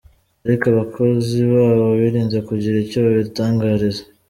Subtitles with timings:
[0.45, 4.01] Ariko abakozi babo birinze kugira icyo baritangariza.